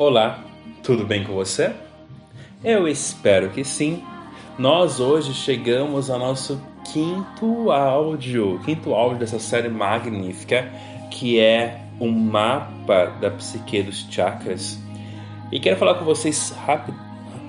Olá, 0.00 0.38
tudo 0.82 1.04
bem 1.04 1.24
com 1.24 1.34
você? 1.34 1.74
Eu 2.64 2.88
espero 2.88 3.50
que 3.50 3.62
sim. 3.62 4.02
Nós 4.58 4.98
hoje 4.98 5.34
chegamos 5.34 6.08
ao 6.08 6.18
nosso 6.18 6.58
quinto 6.90 7.70
áudio, 7.70 8.58
quinto 8.64 8.94
áudio 8.94 9.18
dessa 9.18 9.38
série 9.38 9.68
magnífica 9.68 10.72
que 11.10 11.38
é 11.38 11.82
um 12.00 12.10
mapa 12.10 13.12
da 13.20 13.30
psique 13.30 13.82
dos 13.82 14.06
chakras. 14.10 14.80
E 15.52 15.60
quero 15.60 15.76
falar 15.76 15.96
com 15.96 16.04
vocês 16.06 16.48
rápido, 16.64 16.96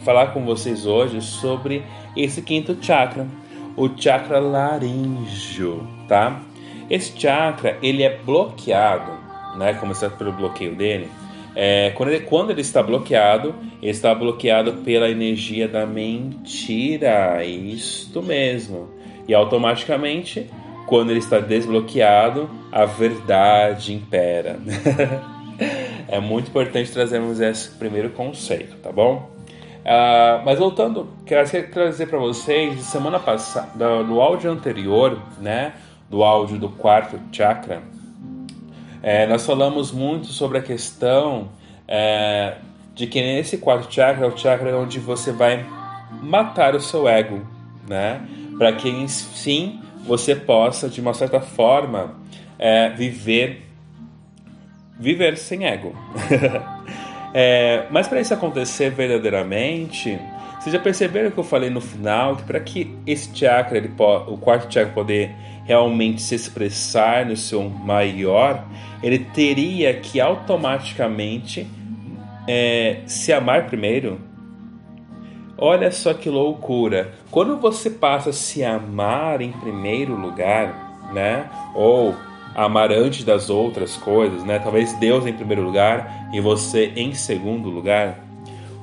falar 0.04 0.34
com 0.34 0.44
vocês 0.44 0.86
hoje 0.86 1.22
sobre 1.22 1.82
esse 2.18 2.42
quinto 2.42 2.78
chakra, 2.82 3.26
o 3.78 3.88
chakra 3.96 4.42
laríngeo, 4.42 5.88
tá? 6.06 6.42
Esse 6.90 7.18
chakra 7.18 7.78
ele 7.82 8.04
é 8.04 8.18
bloqueado, 8.18 9.10
né? 9.58 9.74
Começando 9.76 10.18
pelo 10.18 10.34
bloqueio 10.34 10.76
dele. 10.76 11.10
É, 11.56 11.92
quando, 11.96 12.10
ele, 12.10 12.26
quando 12.26 12.52
ele 12.52 12.62
está 12.62 12.82
bloqueado, 12.82 13.54
ele 13.82 13.92
está 13.92 14.14
bloqueado 14.16 14.74
pela 14.84 15.10
energia 15.10 15.68
da 15.68 15.86
mentira. 15.86 17.44
Isto 17.46 18.22
mesmo. 18.22 18.90
E 19.28 19.34
automaticamente, 19.34 20.50
quando 20.88 21.10
ele 21.12 21.20
está 21.20 21.40
desbloqueado, 21.40 22.50
a 22.72 22.86
verdade 22.86 23.94
impera. 23.94 24.60
é 26.08 26.20
muito 26.20 26.50
importante 26.50 26.92
trazermos 26.92 27.40
esse 27.40 27.70
primeiro 27.72 28.10
conceito, 28.12 28.78
tá 28.78 28.92
bom? 28.92 29.30
Uh, 29.82 30.46
mas 30.46 30.60
voltando, 30.60 31.08
quero 31.26 31.50
trazer 31.72 32.06
para 32.06 32.20
vocês, 32.20 32.82
semana 32.82 33.20
passada, 33.20 34.04
no 34.04 34.22
áudio 34.22 34.52
anterior, 34.52 35.20
né, 35.40 35.74
do 36.08 36.24
áudio 36.24 36.60
do 36.60 36.70
quarto 36.70 37.20
chakra, 37.32 37.82
é, 39.02 39.26
nós 39.28 39.46
falamos 39.46 39.92
muito 39.92 40.28
sobre 40.28 40.58
a 40.58 40.62
questão 40.62 41.50
é, 41.88 42.56
de 42.94 43.08
que 43.08 43.22
nesse 43.22 43.58
quarto 43.58 43.94
chakra 43.94 44.26
é 44.26 44.30
o 44.30 44.38
chakra 44.38 44.78
onde 44.78 45.00
você 45.00 45.32
vai 45.32 45.66
matar 46.22 46.76
o 46.76 46.80
seu 46.80 47.08
ego, 47.08 47.46
né, 47.88 48.22
para 48.58 48.74
que 48.74 49.08
sim 49.10 49.82
você 50.06 50.36
possa, 50.36 50.90
de 50.90 51.02
uma 51.02 51.14
certa 51.14 51.40
forma, 51.40 52.16
é, 52.60 52.90
viver 52.90 53.68
viver 55.00 55.38
sem 55.38 55.66
ego. 55.66 55.96
É, 57.34 57.86
mas 57.90 58.10
para 58.10 58.20
isso 58.20 58.34
acontecer 58.34 58.90
verdadeiramente, 58.90 60.20
vocês 60.60 60.74
já 60.74 60.80
perceberam 60.80 61.32
que 61.32 61.38
eu 61.38 61.46
falei 61.46 61.70
no 61.70 61.80
final 61.80 62.36
que 62.36 62.44
para 62.44 62.60
que 62.60 62.94
esse 63.08 63.34
chakra, 63.34 63.78
ele 63.78 63.90
o 63.98 64.38
quarto 64.38 64.72
chakra 64.72 64.92
poder 64.92 65.34
realmente 65.72 66.22
se 66.22 66.36
expressar 66.36 67.26
no 67.26 67.38
seu 67.38 67.64
maior, 67.70 68.66
ele 69.02 69.20
teria 69.20 69.94
que 69.94 70.20
automaticamente 70.20 71.66
é, 72.46 73.00
se 73.06 73.32
amar 73.32 73.68
primeiro. 73.68 74.20
Olha 75.58 75.90
só 75.90 76.14
que 76.14 76.30
loucura! 76.30 77.14
Quando 77.30 77.56
você 77.56 77.90
passa 77.90 78.32
a 78.32 78.34
se 78.34 78.66
amar 78.66 79.40
em 79.40 79.54
primeiro 79.54 80.14
lugar, 80.14 81.10
né? 81.14 81.50
Ou 81.74 82.14
amar 82.54 82.92
antes 82.92 83.24
das 83.24 83.50
outras 83.50 83.96
coisas, 83.96 84.44
né? 84.44 84.60
Talvez 84.60 84.92
Deus 85.00 85.26
em 85.26 85.32
primeiro 85.32 85.62
lugar 85.64 86.30
e 86.34 86.42
você 86.42 86.92
em 86.98 87.14
segundo 87.14 87.70
lugar. 87.70 88.20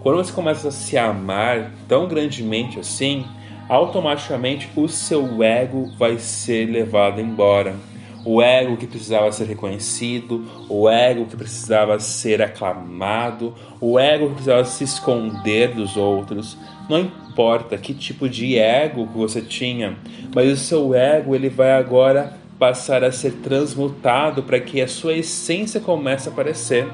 Quando 0.01 0.17
você 0.17 0.33
começa 0.33 0.69
a 0.69 0.73
se 0.73 0.97
amar 0.97 1.71
tão 1.87 2.09
grandemente 2.09 2.81
assim, 2.81 3.27
automaticamente 3.69 4.71
o 4.75 4.89
seu 4.89 5.43
ego 5.43 5.93
vai 5.99 6.19
ser 6.19 6.67
levado 6.67 7.21
embora. 7.21 7.77
O 8.25 8.43
ego 8.43 8.77
que 8.77 8.87
precisava 8.87 9.31
ser 9.31 9.47
reconhecido, 9.47 10.45
o 10.69 10.89
ego 10.89 11.27
que 11.27 11.37
precisava 11.37 11.99
ser 12.01 12.43
aclamado, 12.43 13.55
o 13.81 13.99
ego 13.99 14.29
que 14.29 14.35
precisava 14.35 14.65
se 14.65 14.85
esconder 14.85 15.75
dos 15.75 15.97
outros. 15.97 16.57
Não 16.89 17.01
importa 17.01 17.79
que 17.79 17.95
tipo 17.95 18.29
de 18.29 18.59
ego 18.59 19.07
que 19.07 19.17
você 19.17 19.41
tinha, 19.41 19.97
mas 20.35 20.51
o 20.51 20.57
seu 20.57 20.95
ego 20.95 21.35
ele 21.35 21.49
vai 21.49 21.73
agora 21.73 22.35
passar 22.59 23.05
a 23.05 23.13
ser 23.13 23.35
transmutado 23.35 24.43
para 24.43 24.59
que 24.59 24.81
a 24.81 24.89
sua 24.89 25.15
essência 25.15 25.81
comece 25.81 26.29
a 26.29 26.33
aparecer. 26.33 26.89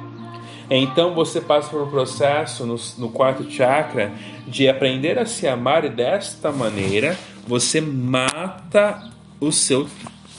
Então 0.71 1.15
você 1.15 1.41
passa 1.41 1.69
por 1.69 1.83
um 1.83 1.91
processo 1.91 2.65
no, 2.65 2.77
no, 2.99 3.11
quarto 3.11 3.51
chakra 3.51 4.13
de 4.47 4.69
aprender 4.69 5.19
a 5.19 5.27
se 5.27 5.47
amar 5.47 5.85
e 5.85 5.91
desta 5.91 6.51
maneira 6.51 7.19
você 7.47 7.81
mata 7.81 9.11
o 9.41 9.53
seu, 9.53 9.87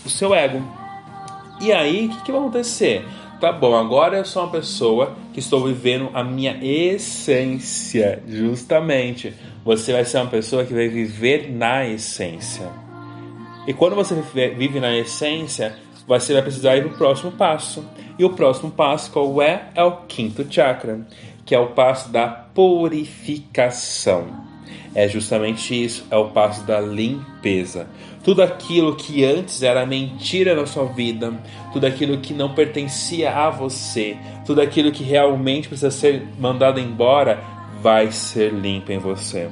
o 0.05 0.09
seu 0.09 0.33
ego. 0.33 0.61
E 1.61 1.71
aí, 1.71 2.07
o 2.07 2.09
que, 2.09 2.23
que 2.23 2.31
vai 2.31 2.41
acontecer? 2.41 3.05
Tá 3.39 3.51
bom, 3.51 3.75
agora 3.75 4.17
eu 4.17 4.25
sou 4.25 4.43
uma 4.43 4.51
pessoa 4.51 5.15
que 5.33 5.39
estou 5.39 5.63
vivendo 5.63 6.09
a 6.13 6.23
minha 6.23 6.57
essência, 6.61 8.23
justamente. 8.27 9.33
Você 9.63 9.93
vai 9.93 10.05
ser 10.05 10.17
uma 10.17 10.29
pessoa 10.29 10.65
que 10.65 10.73
vai 10.73 10.87
viver 10.87 11.51
na 11.51 11.85
essência. 11.85 12.71
E 13.67 13.73
quando 13.73 13.95
você 13.95 14.15
vive 14.57 14.79
na 14.79 14.95
essência, 14.95 15.75
você 16.07 16.33
vai 16.33 16.41
precisar 16.41 16.77
ir 16.77 16.83
para 16.83 16.93
o 16.93 16.97
próximo 16.97 17.31
passo. 17.31 17.85
E 18.17 18.23
o 18.23 18.31
próximo 18.31 18.71
passo 18.71 19.11
qual 19.11 19.41
é? 19.41 19.69
É 19.75 19.83
o 19.83 19.97
quinto 20.07 20.45
chakra, 20.49 21.05
que 21.45 21.53
é 21.53 21.59
o 21.59 21.67
passo 21.67 22.09
da 22.09 22.27
purificação. 22.27 24.45
É 24.93 25.09
justamente 25.09 25.83
isso, 25.83 26.05
é 26.09 26.15
o 26.15 26.29
passo 26.29 26.65
da 26.65 26.79
limpeza. 26.79 27.87
Tudo 28.23 28.41
aquilo 28.41 28.95
que 28.95 29.25
antes 29.25 29.61
era 29.61 29.85
mentira 29.85 30.55
na 30.55 30.65
sua 30.65 30.85
vida, 30.85 31.33
tudo 31.73 31.85
aquilo 31.85 32.19
que 32.19 32.33
não 32.33 32.55
pertencia 32.55 33.31
a 33.31 33.49
você, 33.49 34.17
tudo 34.45 34.61
aquilo 34.61 34.91
que 34.91 35.03
realmente 35.03 35.67
precisa 35.67 35.91
ser 35.91 36.25
mandado 36.39 36.79
embora, 36.79 37.43
vai 37.81 38.11
ser 38.11 38.53
limpo 38.53 38.91
em 38.91 38.97
você. 38.97 39.49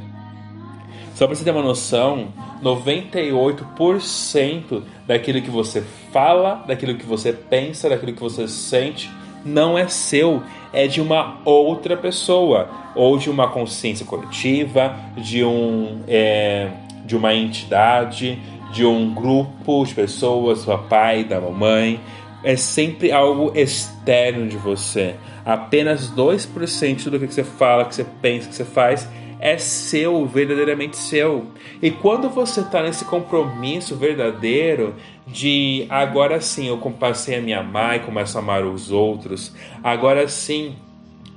Só 1.15 1.27
para 1.27 1.35
você 1.35 1.43
ter 1.43 1.51
uma 1.51 1.61
noção, 1.61 2.29
98% 2.63 4.81
daquilo 5.05 5.41
que 5.41 5.51
você 5.51 5.83
fala, 6.11 6.63
daquilo 6.67 6.95
que 6.95 7.05
você 7.05 7.31
pensa, 7.31 7.87
daquilo 7.87 8.13
que 8.13 8.21
você 8.21 8.47
sente, 8.47 9.11
não 9.45 9.77
é 9.77 9.87
seu, 9.87 10.41
é 10.71 10.87
de 10.87 10.99
uma 10.99 11.37
outra 11.45 11.95
pessoa, 11.95 12.67
ou 12.95 13.17
de 13.17 13.29
uma 13.29 13.47
consciência 13.47 14.05
coletiva, 14.05 14.95
de, 15.17 15.43
um, 15.43 16.01
é, 16.07 16.69
de 17.05 17.15
uma 17.15 17.33
entidade, 17.33 18.39
de 18.71 18.83
um 18.83 19.13
grupo 19.13 19.85
de 19.85 19.93
pessoas, 19.93 20.65
do 20.65 20.77
pai, 20.77 21.23
da 21.23 21.39
mamãe. 21.39 21.99
É 22.43 22.55
sempre 22.55 23.11
algo 23.11 23.51
externo 23.55 24.47
de 24.47 24.57
você. 24.57 25.15
Apenas 25.45 26.11
2% 26.11 27.09
do 27.09 27.19
que 27.19 27.27
você 27.27 27.43
fala, 27.43 27.85
que 27.85 27.95
você 27.95 28.05
pensa, 28.21 28.49
que 28.49 28.55
você 28.55 28.65
faz 28.65 29.07
é 29.43 29.57
seu, 29.57 30.25
verdadeiramente 30.25 30.95
seu. 30.95 31.47
E 31.81 31.91
quando 31.91 32.29
você 32.29 32.61
está 32.61 32.81
nesse 32.81 33.03
compromisso 33.03 33.93
verdadeiro 33.93 34.95
de 35.27 35.85
agora 35.89 36.39
sim 36.39 36.67
eu 36.67 36.77
passei 36.77 37.35
a 37.35 37.41
me 37.41 37.53
amar 37.53 37.97
e 37.97 37.99
começo 37.99 38.37
a 38.37 38.41
amar 38.41 38.63
os 38.63 38.89
outros, 38.89 39.53
agora 39.83 40.29
sim 40.29 40.77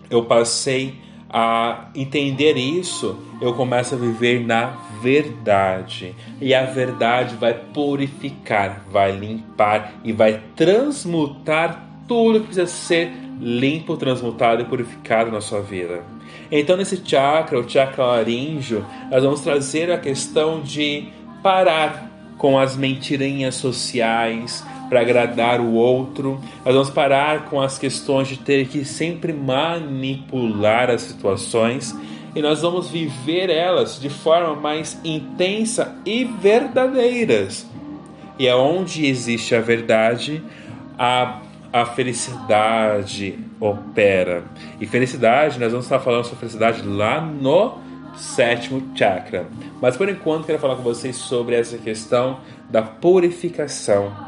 eu 0.09 0.25
passei 0.25 0.95
a 1.29 1.89
entender 1.97 2.57
isso, 2.57 3.19
eu 3.43 3.53
começo 3.55 3.97
a 3.97 3.99
viver 3.99 4.39
na 4.39 4.67
verdade. 5.03 6.15
E 6.41 6.55
a 6.55 6.65
verdade 6.65 7.35
vai 7.35 7.55
purificar, 7.55 8.85
vai 8.89 9.11
limpar 9.11 9.95
e 10.05 10.13
vai 10.13 10.41
transmutar 10.55 11.85
tudo 12.07 12.39
que 12.39 12.47
precisa 12.47 12.69
ser 12.69 13.26
limpo, 13.41 13.97
transmutado 13.97 14.63
e 14.63 14.65
purificado 14.65 15.31
na 15.31 15.41
sua 15.41 15.61
vida. 15.61 16.03
Então, 16.51 16.77
nesse 16.77 17.01
chakra, 17.05 17.59
o 17.59 17.69
chakra 17.69 18.05
laríngeo, 18.05 18.85
nós 19.11 19.23
vamos 19.23 19.41
trazer 19.41 19.91
a 19.91 19.99
questão 19.99 20.61
de 20.61 21.09
parar 21.43 22.11
com 22.39 22.59
as 22.59 22.77
mentirinhas 22.77 23.55
sociais 23.55 24.65
para 24.89 25.01
agradar 25.01 25.61
o 25.61 25.73
outro. 25.73 26.41
Nós 26.65 26.75
vamos 26.75 26.91
parar 26.91 27.47
com 27.47 27.61
as 27.61 27.79
questões 27.79 28.29
de 28.29 28.39
ter 28.39 28.69
que 28.69 28.85
sempre 28.85 29.33
manipular 29.33 30.91
as 30.91 31.03
situações 31.03 31.95
e 32.35 32.43
nós 32.43 32.61
vamos 32.61 32.91
viver 32.91 33.49
elas 33.49 33.99
de 33.99 34.11
forma 34.11 34.55
mais 34.55 35.01
intensa 35.03 35.97
e 36.05 36.25
verdadeiras. 36.25 37.67
E 38.39 38.47
é 38.47 38.55
onde 38.55 39.07
existe 39.07 39.55
a 39.55 39.61
verdade, 39.63 40.43
a 40.99 41.41
a 41.81 41.85
felicidade 41.85 43.39
opera. 43.61 44.45
E 44.81 44.87
felicidade, 44.87 45.61
nós 45.61 45.71
vamos 45.73 45.85
estar 45.85 45.99
falando 45.99 46.25
sobre 46.25 46.41
felicidade 46.41 46.81
lá 46.81 47.21
no 47.21 47.79
sétimo 48.17 48.83
chakra. 48.97 49.47
Mas 49.79 49.95
por 49.95 50.09
enquanto 50.09 50.47
quero 50.47 50.59
falar 50.59 50.77
com 50.77 50.83
vocês 50.83 51.17
sobre 51.17 51.55
essa 51.55 51.77
questão 51.77 52.41
da 52.71 52.81
purificação. 52.81 54.26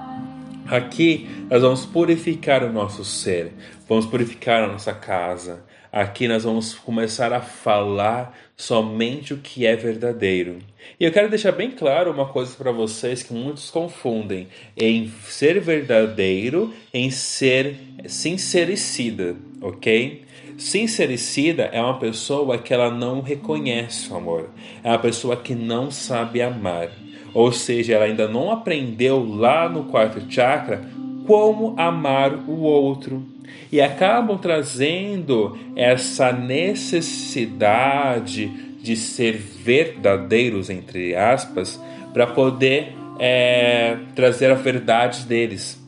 Aqui 0.69 1.27
nós 1.51 1.63
vamos 1.63 1.87
purificar 1.87 2.63
o 2.63 2.71
nosso 2.71 3.03
ser, 3.03 3.53
vamos 3.89 4.05
purificar 4.05 4.65
a 4.65 4.67
nossa 4.67 4.93
casa. 4.93 5.65
Aqui 5.91 6.29
nós 6.29 6.45
vamos 6.45 6.75
começar 6.75 7.33
a 7.33 7.41
falar 7.41 8.39
somente 8.55 9.33
o 9.33 9.39
que 9.39 9.65
é 9.65 9.75
verdadeiro. 9.75 10.59
E 11.01 11.05
eu 11.05 11.11
quero 11.11 11.31
deixar 11.31 11.53
bem 11.53 11.71
claro 11.71 12.13
uma 12.13 12.27
coisa 12.27 12.55
para 12.55 12.71
vocês 12.71 13.23
que 13.23 13.33
muitos 13.33 13.71
confundem 13.71 14.49
em 14.77 15.11
ser 15.25 15.59
verdadeiro, 15.59 16.75
em 16.93 17.11
ser 17.11 17.77
sincericida, 18.07 19.35
ok? 19.63 20.27
Sincericida 20.59 21.63
é 21.73 21.81
uma 21.81 21.99
pessoa 21.99 22.59
que 22.59 22.75
ela 22.75 22.91
não 22.91 23.23
reconhece 23.23 24.13
o 24.13 24.17
amor, 24.17 24.51
é 24.85 24.91
uma 24.91 24.99
pessoa 24.99 25.35
que 25.35 25.55
não 25.55 25.91
sabe 25.91 26.43
amar. 26.43 26.91
Ou 27.35 27.53
seja, 27.53 27.95
ela 27.95 28.07
ainda 28.07 28.27
não 28.29 28.51
aprendeu 28.51 29.25
lá 29.25 29.69
no 29.69 29.85
quarto 29.85 30.21
chakra 30.29 30.83
como 31.27 31.79
amar 31.79 32.35
o 32.49 32.61
outro. 32.61 33.23
E 33.71 33.81
acabam 33.81 34.37
trazendo 34.39 35.57
essa 35.77 36.33
necessidade 36.33 38.49
de 38.83 38.97
ser 38.97 39.37
verdadeiros, 39.37 40.69
entre 40.71 41.15
aspas, 41.15 41.81
para 42.13 42.27
poder 42.27 42.97
é, 43.19 43.99
trazer 44.15 44.51
a 44.51 44.55
verdade 44.55 45.27
deles. 45.27 45.79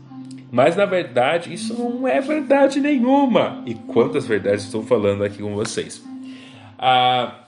Mas 0.53 0.77
na 0.77 0.85
verdade, 0.85 1.55
isso 1.55 1.75
não 1.75 2.07
é 2.07 2.21
verdade 2.21 2.79
nenhuma. 2.81 3.63
E 3.65 3.75
quantas 3.75 4.27
verdades 4.27 4.65
estou 4.65 4.83
falando 4.83 5.25
aqui 5.25 5.43
com 5.43 5.55
vocês? 5.55 6.05
Ah, 6.79 7.40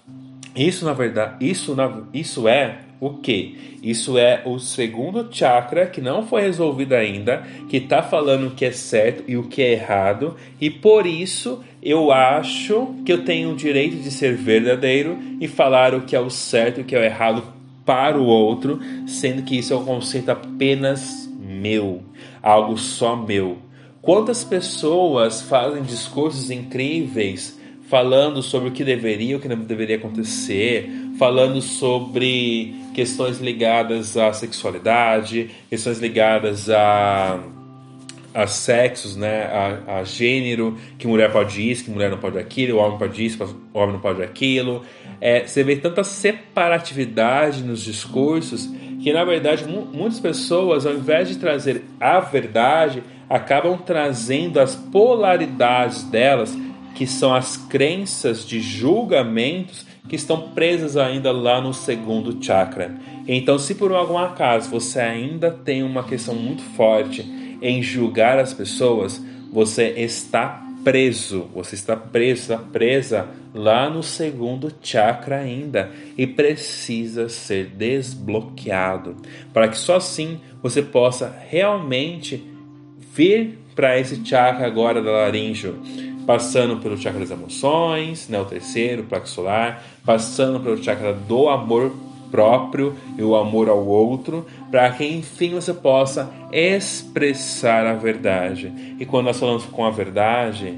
isso 0.54 0.84
na 0.84 0.92
verdade, 0.92 1.44
isso, 1.44 1.74
na, 1.74 2.02
isso 2.12 2.46
é 2.46 2.78
o 3.00 3.14
que? 3.14 3.78
Isso 3.82 4.16
é 4.16 4.42
o 4.44 4.60
segundo 4.60 5.26
chakra 5.28 5.86
que 5.86 6.00
não 6.00 6.24
foi 6.24 6.42
resolvido 6.42 6.92
ainda, 6.92 7.42
que 7.68 7.78
está 7.78 8.00
falando 8.00 8.46
o 8.46 8.50
que 8.52 8.64
é 8.64 8.70
certo 8.70 9.24
e 9.26 9.36
o 9.36 9.48
que 9.48 9.60
é 9.60 9.72
errado, 9.72 10.36
e 10.60 10.70
por 10.70 11.04
isso 11.04 11.64
eu 11.82 12.12
acho 12.12 12.94
que 13.04 13.12
eu 13.12 13.24
tenho 13.24 13.50
o 13.50 13.56
direito 13.56 13.96
de 13.96 14.10
ser 14.10 14.36
verdadeiro 14.36 15.18
e 15.40 15.48
falar 15.48 15.94
o 15.94 16.02
que 16.02 16.14
é 16.14 16.20
o 16.20 16.30
certo 16.30 16.78
e 16.78 16.82
o 16.82 16.84
que 16.84 16.94
é 16.94 17.00
o 17.00 17.02
errado 17.02 17.42
para 17.84 18.16
o 18.16 18.24
outro, 18.24 18.78
sendo 19.06 19.42
que 19.42 19.58
isso 19.58 19.72
é 19.72 19.76
um 19.76 19.84
conceito 19.84 20.30
apenas 20.30 21.28
meu, 21.40 22.02
algo 22.40 22.78
só 22.78 23.16
meu. 23.16 23.58
Quantas 24.00 24.44
pessoas 24.44 25.42
fazem 25.42 25.82
discursos 25.82 26.50
incríveis 26.50 27.60
falando 27.92 28.42
sobre 28.42 28.70
o 28.70 28.72
que 28.72 28.82
deveria, 28.82 29.36
o 29.36 29.38
que 29.38 29.46
não 29.46 29.58
deveria 29.58 29.96
acontecer, 29.96 30.90
falando 31.18 31.60
sobre 31.60 32.74
questões 32.94 33.38
ligadas 33.38 34.16
à 34.16 34.32
sexualidade, 34.32 35.50
questões 35.68 35.98
ligadas 35.98 36.70
a, 36.70 37.38
a 38.32 38.46
sexos, 38.46 39.14
né, 39.14 39.42
a, 39.42 39.98
a 39.98 40.04
gênero, 40.04 40.78
que 40.96 41.06
mulher 41.06 41.30
pode 41.30 41.70
isso, 41.70 41.84
que 41.84 41.90
mulher 41.90 42.10
não 42.10 42.16
pode 42.16 42.38
aquilo, 42.38 42.78
o 42.78 42.80
homem 42.80 42.96
pode 42.96 43.22
isso, 43.22 43.60
o 43.74 43.78
homem 43.78 43.92
não 43.92 44.00
pode 44.00 44.22
aquilo. 44.22 44.82
É, 45.20 45.46
você 45.46 45.62
vê 45.62 45.76
tanta 45.76 46.02
separatividade 46.02 47.62
nos 47.62 47.84
discursos 47.84 48.70
que, 49.02 49.12
na 49.12 49.22
verdade, 49.22 49.66
muitas 49.66 50.18
pessoas, 50.18 50.86
ao 50.86 50.94
invés 50.94 51.28
de 51.28 51.36
trazer 51.36 51.82
a 52.00 52.20
verdade, 52.20 53.02
acabam 53.28 53.76
trazendo 53.76 54.60
as 54.60 54.74
polaridades 54.74 56.04
delas 56.04 56.56
que 56.94 57.06
são 57.06 57.34
as 57.34 57.56
crenças 57.56 58.46
de 58.46 58.60
julgamentos 58.60 59.86
que 60.08 60.16
estão 60.16 60.50
presas 60.50 60.96
ainda 60.96 61.30
lá 61.32 61.60
no 61.60 61.72
segundo 61.72 62.42
chakra. 62.42 62.94
Então, 63.26 63.58
se 63.58 63.74
por 63.74 63.92
algum 63.92 64.18
acaso 64.18 64.70
você 64.70 65.00
ainda 65.00 65.50
tem 65.50 65.82
uma 65.82 66.04
questão 66.04 66.34
muito 66.34 66.62
forte 66.76 67.22
em 67.62 67.82
julgar 67.82 68.38
as 68.38 68.52
pessoas, 68.52 69.22
você 69.52 69.90
está 69.90 70.62
preso, 70.82 71.48
você 71.54 71.74
está 71.74 71.96
preso, 71.96 72.40
está 72.42 72.58
presa 72.58 73.28
lá 73.54 73.88
no 73.88 74.02
segundo 74.02 74.72
chakra 74.82 75.38
ainda 75.38 75.90
e 76.18 76.26
precisa 76.26 77.28
ser 77.28 77.66
desbloqueado. 77.66 79.16
Para 79.52 79.68
que 79.68 79.78
só 79.78 79.96
assim 79.96 80.40
você 80.62 80.82
possa 80.82 81.34
realmente 81.48 82.42
vir 83.14 83.58
para 83.74 83.98
esse 83.98 84.24
chakra 84.24 84.66
agora 84.66 85.00
da 85.00 85.10
laringe 85.10 85.72
passando 86.26 86.76
pelo 86.76 86.96
chakra 86.96 87.20
das 87.20 87.30
emoções, 87.30 88.28
né, 88.28 88.40
o 88.40 88.44
terceiro, 88.44 89.02
o 89.02 89.06
plexo 89.06 89.34
solar, 89.34 89.82
passando 90.04 90.60
pelo 90.60 90.82
chakra 90.82 91.12
do 91.12 91.48
amor 91.48 91.92
próprio 92.30 92.96
e 93.18 93.22
o 93.22 93.36
amor 93.36 93.68
ao 93.68 93.86
outro, 93.86 94.46
para 94.70 94.90
que 94.90 95.04
enfim 95.04 95.50
você 95.50 95.74
possa 95.74 96.32
expressar 96.50 97.86
a 97.86 97.94
verdade. 97.94 98.72
E 98.98 99.04
quando 99.04 99.26
nós 99.26 99.38
falamos 99.38 99.66
com 99.66 99.84
a 99.84 99.90
verdade, 99.90 100.74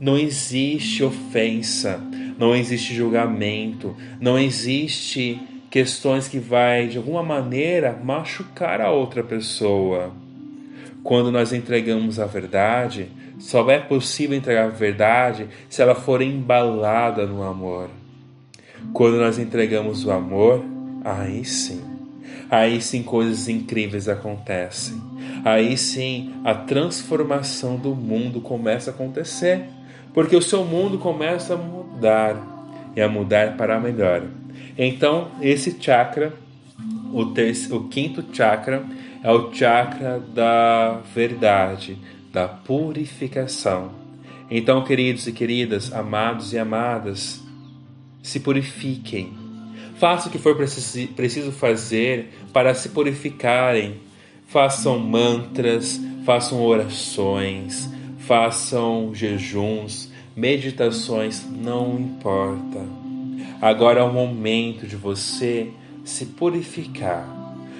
não 0.00 0.18
existe 0.18 1.04
ofensa, 1.04 2.00
não 2.36 2.54
existe 2.54 2.92
julgamento, 2.92 3.96
não 4.20 4.38
existe 4.38 5.40
questões 5.70 6.26
que 6.26 6.38
vai 6.38 6.88
de 6.88 6.98
alguma 6.98 7.22
maneira 7.22 7.98
machucar 8.02 8.80
a 8.80 8.90
outra 8.90 9.22
pessoa. 9.22 10.12
Quando 11.06 11.30
nós 11.30 11.52
entregamos 11.52 12.18
a 12.18 12.26
verdade, 12.26 13.08
só 13.38 13.70
é 13.70 13.78
possível 13.78 14.36
entregar 14.36 14.64
a 14.64 14.70
verdade 14.70 15.46
se 15.68 15.80
ela 15.80 15.94
for 15.94 16.20
embalada 16.20 17.24
no 17.24 17.44
amor. 17.44 17.88
Quando 18.92 19.16
nós 19.16 19.38
entregamos 19.38 20.04
o 20.04 20.10
amor, 20.10 20.64
aí 21.04 21.44
sim, 21.44 21.80
aí 22.50 22.80
sim 22.80 23.04
coisas 23.04 23.48
incríveis 23.48 24.08
acontecem. 24.08 25.00
Aí 25.44 25.76
sim 25.76 26.34
a 26.44 26.52
transformação 26.52 27.76
do 27.76 27.94
mundo 27.94 28.40
começa 28.40 28.90
a 28.90 28.92
acontecer, 28.92 29.60
porque 30.12 30.34
o 30.34 30.42
seu 30.42 30.64
mundo 30.64 30.98
começa 30.98 31.54
a 31.54 31.56
mudar 31.56 32.36
e 32.96 33.00
a 33.00 33.08
mudar 33.08 33.56
para 33.56 33.78
melhor. 33.78 34.24
Então, 34.76 35.28
esse 35.40 35.76
chakra, 35.80 36.32
o, 37.12 37.26
terceiro, 37.26 37.76
o 37.76 37.88
quinto 37.88 38.24
chakra, 38.32 38.84
é 39.26 39.32
o 39.32 39.52
chakra 39.52 40.20
da 40.20 41.00
verdade, 41.12 41.98
da 42.32 42.46
purificação. 42.46 43.90
Então, 44.48 44.84
queridos 44.84 45.26
e 45.26 45.32
queridas, 45.32 45.92
amados 45.92 46.52
e 46.52 46.58
amadas, 46.60 47.42
se 48.22 48.38
purifiquem. 48.38 49.32
Façam 49.98 50.28
o 50.28 50.30
que 50.30 50.38
for 50.38 50.54
preciso 50.54 51.50
fazer 51.50 52.38
para 52.52 52.72
se 52.72 52.90
purificarem. 52.90 53.96
Façam 54.46 54.96
mantras, 54.96 56.00
façam 56.24 56.62
orações, 56.62 57.90
façam 58.20 59.12
jejuns, 59.12 60.08
meditações, 60.36 61.44
não 61.50 61.98
importa. 61.98 62.78
Agora 63.60 63.98
é 63.98 64.04
o 64.04 64.12
momento 64.12 64.86
de 64.86 64.94
você 64.94 65.72
se 66.04 66.26
purificar 66.26 67.35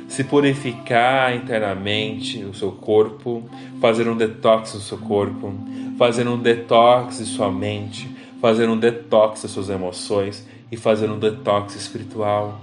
se 0.08 0.24
purificar 0.24 1.34
internamente 1.34 2.44
o 2.44 2.54
seu 2.54 2.72
corpo, 2.72 3.48
fazer 3.80 4.08
um 4.08 4.16
detox 4.16 4.74
no 4.74 4.80
seu 4.80 4.98
corpo, 4.98 5.52
fazer 5.98 6.28
um 6.28 6.38
detox 6.38 7.18
de 7.18 7.24
sua 7.24 7.50
mente, 7.50 8.08
fazer 8.40 8.68
um 8.68 8.78
detox 8.78 9.42
das 9.42 9.50
suas 9.50 9.68
emoções 9.68 10.46
e 10.70 10.76
fazer 10.76 11.10
um 11.10 11.18
detox 11.18 11.74
espiritual. 11.74 12.60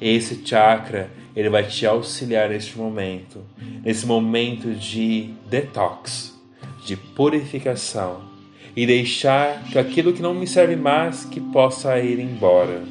Esse 0.00 0.44
chakra, 0.44 1.10
ele 1.34 1.48
vai 1.48 1.64
te 1.64 1.86
auxiliar 1.86 2.48
neste 2.48 2.76
momento, 2.76 3.40
nesse 3.84 4.06
momento 4.06 4.74
de 4.74 5.30
detox, 5.48 6.38
de 6.84 6.96
purificação 6.96 8.28
e 8.76 8.86
deixar 8.86 9.64
que 9.64 9.78
aquilo 9.78 10.12
que 10.12 10.22
não 10.22 10.34
me 10.34 10.46
serve 10.46 10.76
mais 10.76 11.24
que 11.24 11.40
possa 11.40 11.98
ir 11.98 12.18
embora. 12.20 12.84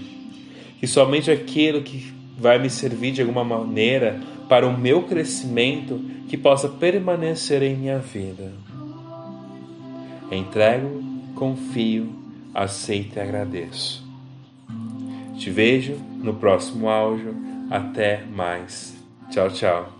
Que 0.80 0.88
somente 0.88 1.32
aquilo 1.32 1.82
que 1.82 2.17
vai 2.38 2.60
me 2.60 2.70
servir 2.70 3.12
de 3.12 3.22
alguma 3.22 3.44
maneira 3.44 4.20
para 4.48 4.68
o 4.68 4.78
meu 4.78 5.04
crescimento 5.04 6.00
que 6.28 6.38
possa 6.38 6.70
permanecer 6.70 7.64
em 7.64 7.76
minha 7.76 8.00
vida. 8.00 8.52
Entrego, 10.32 11.04
confio, 11.36 12.14
aceito 12.54 13.18
e 13.18 13.20
agradeço. 13.22 14.06
Te 15.38 15.50
vejo 15.50 15.96
no 16.22 16.34
próximo 16.34 16.90
áudio. 16.90 17.36
Até 17.70 18.24
mais. 18.26 18.96
Tchau, 19.30 19.50
tchau. 19.50 19.97